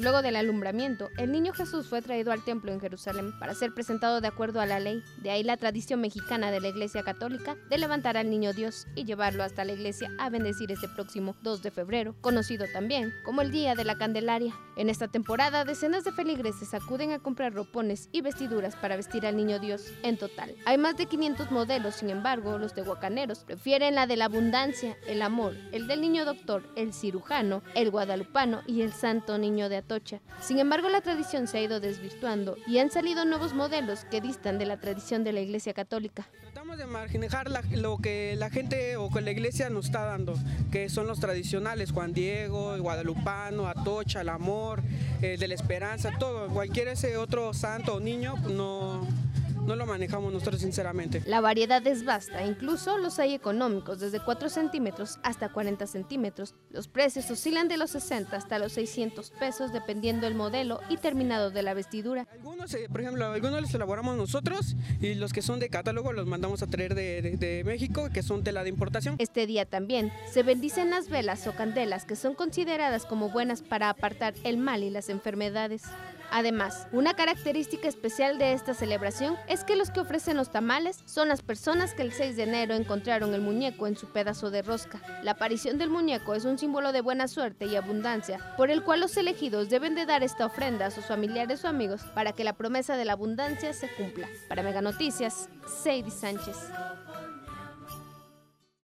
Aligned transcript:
Luego 0.00 0.22
del 0.22 0.36
alumbramiento, 0.36 1.10
el 1.18 1.32
niño 1.32 1.52
Jesús 1.52 1.88
fue 1.88 2.02
traído 2.02 2.30
al 2.30 2.44
templo 2.44 2.70
en 2.70 2.78
Jerusalén 2.78 3.36
para 3.40 3.54
ser 3.54 3.74
presentado 3.74 4.20
de 4.20 4.28
acuerdo 4.28 4.60
a 4.60 4.66
la 4.66 4.78
ley. 4.78 5.02
De 5.22 5.30
ahí 5.30 5.42
la 5.42 5.56
tradición 5.56 6.00
mexicana 6.00 6.52
de 6.52 6.60
la 6.60 6.68
Iglesia 6.68 7.02
Católica 7.02 7.56
de 7.68 7.78
levantar 7.78 8.16
al 8.16 8.30
niño 8.30 8.52
Dios 8.52 8.86
y 8.94 9.04
llevarlo 9.04 9.42
hasta 9.42 9.64
la 9.64 9.72
iglesia 9.72 10.12
a 10.20 10.30
bendecir 10.30 10.70
este 10.70 10.86
próximo 10.86 11.34
2 11.42 11.62
de 11.64 11.72
febrero, 11.72 12.14
conocido 12.20 12.66
también 12.72 13.12
como 13.24 13.42
el 13.42 13.50
Día 13.50 13.74
de 13.74 13.84
la 13.84 13.98
Candelaria. 13.98 14.54
En 14.76 14.88
esta 14.88 15.08
temporada, 15.08 15.64
decenas 15.64 16.04
de 16.04 16.12
feligreses 16.12 16.74
acuden 16.74 17.10
a 17.10 17.18
comprar 17.18 17.52
ropones 17.52 18.08
y 18.12 18.20
vestiduras 18.20 18.76
para 18.76 18.94
vestir 18.94 19.26
al 19.26 19.36
niño 19.36 19.58
Dios. 19.58 19.92
En 20.04 20.16
total, 20.16 20.54
hay 20.64 20.78
más 20.78 20.96
de 20.96 21.06
500 21.06 21.50
modelos, 21.50 21.96
sin 21.96 22.10
embargo, 22.10 22.56
los 22.58 22.72
tehuacaneros 22.72 23.40
prefieren 23.40 23.96
la 23.96 24.06
de 24.06 24.16
la 24.16 24.26
abundancia, 24.26 24.96
el 25.08 25.22
amor, 25.22 25.54
el 25.72 25.88
del 25.88 26.00
niño 26.00 26.24
doctor, 26.24 26.62
el 26.76 26.92
cirujano, 26.92 27.64
el 27.74 27.90
guadalupano 27.90 28.60
y 28.68 28.82
el 28.82 28.92
santo 28.92 29.38
niño 29.38 29.68
de 29.68 29.87
Sin 30.40 30.58
embargo, 30.58 30.88
la 30.88 31.00
tradición 31.00 31.46
se 31.46 31.58
ha 31.58 31.60
ido 31.62 31.80
desvirtuando 31.80 32.56
y 32.66 32.78
han 32.78 32.90
salido 32.90 33.24
nuevos 33.24 33.54
modelos 33.54 34.04
que 34.10 34.20
distan 34.20 34.58
de 34.58 34.66
la 34.66 34.78
tradición 34.78 35.24
de 35.24 35.32
la 35.32 35.40
Iglesia 35.40 35.72
Católica. 35.72 36.28
Tratamos 36.42 36.76
de 36.76 36.86
marginar 36.86 37.50
lo 37.72 37.98
que 37.98 38.36
la 38.36 38.50
gente 38.50 38.96
o 38.96 39.10
que 39.10 39.20
la 39.20 39.30
Iglesia 39.30 39.70
nos 39.70 39.86
está 39.86 40.04
dando, 40.04 40.34
que 40.70 40.88
son 40.88 41.06
los 41.06 41.20
tradicionales, 41.20 41.92
Juan 41.92 42.12
Diego, 42.12 42.76
guadalupano, 42.78 43.66
Atocha, 43.66 44.20
el 44.20 44.28
amor, 44.28 44.82
el 45.22 45.38
de 45.38 45.48
la 45.48 45.54
esperanza, 45.54 46.10
todo. 46.18 46.48
Cualquier 46.48 46.88
ese 46.88 47.16
otro 47.16 47.54
santo 47.54 47.94
o 47.94 48.00
niño 48.00 48.34
no 48.48 49.06
no 49.68 49.76
lo 49.76 49.84
manejamos 49.84 50.32
nosotros 50.32 50.62
sinceramente. 50.62 51.22
La 51.26 51.42
variedad 51.42 51.86
es 51.86 52.02
vasta, 52.04 52.44
incluso 52.46 52.96
los 52.96 53.18
hay 53.18 53.34
económicos, 53.34 54.00
desde 54.00 54.18
4 54.18 54.48
centímetros 54.48 55.18
hasta 55.22 55.50
40 55.50 55.86
centímetros. 55.86 56.54
Los 56.70 56.88
precios 56.88 57.30
oscilan 57.30 57.68
de 57.68 57.76
los 57.76 57.90
60 57.90 58.34
hasta 58.34 58.58
los 58.58 58.72
600 58.72 59.30
pesos 59.32 59.70
dependiendo 59.72 60.22
del 60.26 60.34
modelo 60.34 60.80
y 60.88 60.96
terminado 60.96 61.50
de 61.50 61.62
la 61.62 61.74
vestidura. 61.74 62.26
Algunos, 62.32 62.72
eh, 62.72 62.88
por 62.90 63.02
ejemplo, 63.02 63.26
algunos 63.26 63.60
los 63.60 63.74
elaboramos 63.74 64.16
nosotros 64.16 64.74
y 65.02 65.14
los 65.14 65.34
que 65.34 65.42
son 65.42 65.60
de 65.60 65.68
catálogo 65.68 66.14
los 66.14 66.26
mandamos 66.26 66.62
a 66.62 66.66
traer 66.66 66.94
de, 66.94 67.20
de 67.36 67.62
México, 67.64 68.08
que 68.10 68.22
son 68.22 68.42
tela 68.42 68.62
de 68.62 68.70
importación. 68.70 69.16
Este 69.18 69.46
día 69.46 69.66
también 69.66 70.10
se 70.32 70.42
bendicen 70.42 70.88
las 70.88 71.10
velas 71.10 71.46
o 71.46 71.52
candelas 71.54 72.06
que 72.06 72.16
son 72.16 72.34
consideradas 72.34 73.04
como 73.04 73.28
buenas 73.28 73.60
para 73.60 73.90
apartar 73.90 74.32
el 74.44 74.56
mal 74.56 74.82
y 74.82 74.88
las 74.88 75.10
enfermedades. 75.10 75.82
Además, 76.30 76.86
una 76.92 77.14
característica 77.14 77.88
especial 77.88 78.38
de 78.38 78.52
esta 78.52 78.74
celebración 78.74 79.36
es 79.48 79.64
que 79.64 79.76
los 79.76 79.90
que 79.90 80.00
ofrecen 80.00 80.36
los 80.36 80.50
tamales 80.50 81.00
son 81.06 81.28
las 81.28 81.42
personas 81.42 81.94
que 81.94 82.02
el 82.02 82.12
6 82.12 82.36
de 82.36 82.42
enero 82.42 82.74
encontraron 82.74 83.32
el 83.34 83.40
muñeco 83.40 83.86
en 83.86 83.96
su 83.96 84.08
pedazo 84.08 84.50
de 84.50 84.62
rosca. 84.62 85.00
La 85.22 85.32
aparición 85.32 85.78
del 85.78 85.90
muñeco 85.90 86.34
es 86.34 86.44
un 86.44 86.58
símbolo 86.58 86.92
de 86.92 87.00
buena 87.00 87.28
suerte 87.28 87.66
y 87.66 87.76
abundancia, 87.76 88.40
por 88.56 88.70
el 88.70 88.82
cual 88.82 89.00
los 89.00 89.16
elegidos 89.16 89.70
deben 89.70 89.94
de 89.94 90.06
dar 90.06 90.22
esta 90.22 90.46
ofrenda 90.46 90.86
a 90.86 90.90
sus 90.90 91.06
familiares 91.06 91.64
o 91.64 91.68
amigos 91.68 92.02
para 92.14 92.32
que 92.32 92.44
la 92.44 92.52
promesa 92.52 92.96
de 92.96 93.04
la 93.04 93.12
abundancia 93.12 93.72
se 93.72 93.88
cumpla. 93.88 94.28
Para 94.48 94.62
Mega 94.62 94.82
Noticias, 94.82 95.48
Sadie 95.82 96.10
Sánchez. 96.10 96.56